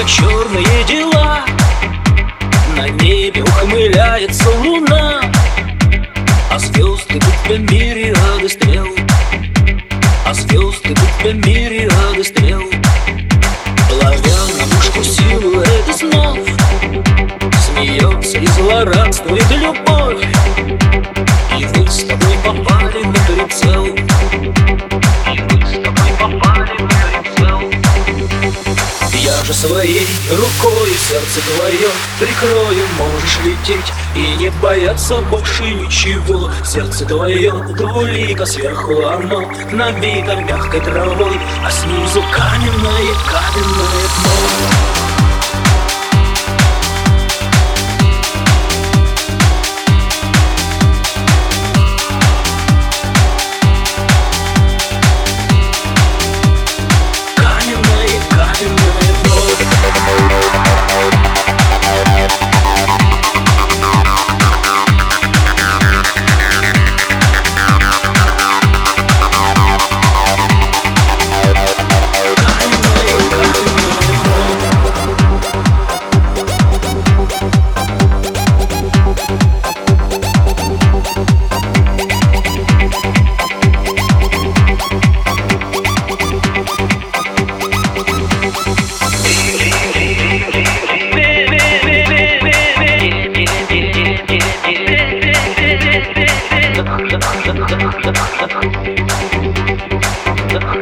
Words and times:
как 0.00 0.08
черные 0.08 0.84
дела. 0.88 1.40
На 2.74 2.88
небе 2.88 3.42
ухмыляется 3.42 4.48
луна 4.60 5.20
А 6.50 6.58
звезды 6.58 7.18
будто 7.18 7.58
мириады 7.58 8.48
стрел. 8.48 8.86
А 10.24 10.32
звезды 10.32 10.94
будто 10.94 11.34
мириады 11.46 12.24
стрел. 12.24 12.62
Ловя 13.90 14.40
на 14.58 14.74
мушку 14.74 15.04
силу 15.04 15.60
это 15.60 15.92
снов 15.92 16.38
Смеется 17.66 18.38
и 18.38 18.46
злорадствует 18.46 19.50
сердце 31.10 31.40
твое 31.40 31.88
прикрою 32.20 32.86
Можешь 32.98 33.38
лететь 33.44 33.92
и 34.14 34.36
не 34.38 34.50
бояться 34.62 35.16
больше 35.22 35.64
ничего. 35.64 36.50
Сердце 36.64 37.04
твое 37.04 37.50
двулико 37.50 38.46
сверху 38.46 39.04
оно 39.06 39.40
Набито 39.72 40.36
мягкой 40.36 40.80
травой 40.80 41.40
А 41.64 41.70
снизу 41.70 42.22
каменное, 42.32 43.14
каменное 43.26 44.06
дно 44.18 45.09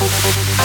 Thank 0.00 0.60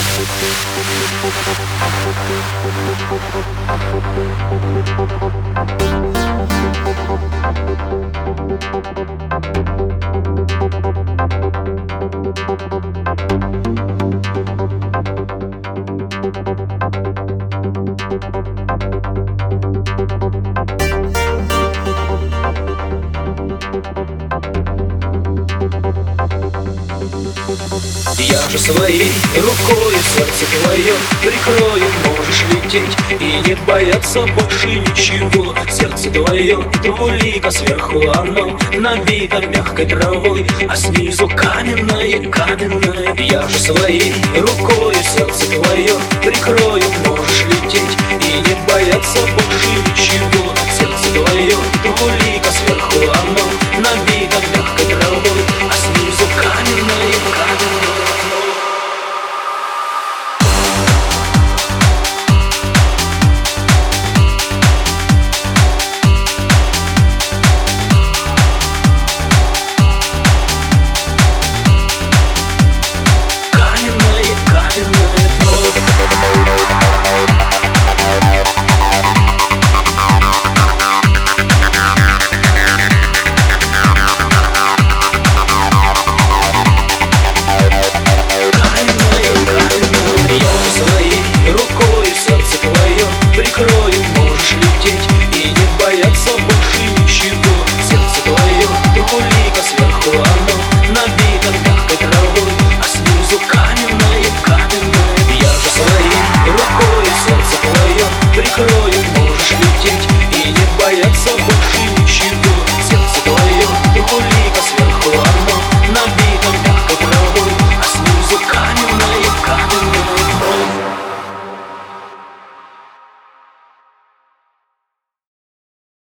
Я 28.28 28.50
же 28.50 28.58
своей 28.58 29.12
рукой 29.36 29.94
сердце 29.94 30.46
твое 30.64 30.94
прикрою. 31.22 31.86
Можешь 32.06 32.44
лететь 32.52 32.98
и 33.22 33.48
не 33.48 33.56
бояться 33.68 34.22
больше 34.22 34.68
ничего. 34.68 35.54
Сердце 35.70 36.10
твое 36.10 36.58
двулико 36.82 37.52
сверху 37.52 38.02
оно 38.10 38.58
Набито 38.74 39.46
мягкой 39.46 39.86
травой 39.86 40.48
А 40.68 40.76
снизу 40.76 41.28
каменное, 41.28 42.28
каменное. 42.32 43.16
Я 43.20 43.48
же 43.48 43.60
своей 43.60 44.16
рукой 44.36 44.96
сердце 44.96 45.46
твое 45.46 45.94
прикрою. 46.24 46.84
Можешь 47.06 47.46
лететь 47.46 47.98
и 48.22 48.40
не 48.40 48.68
бояться 48.68 49.20
больше 49.36 49.85